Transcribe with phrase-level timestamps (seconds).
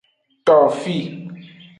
[0.45, 0.97] Tofi.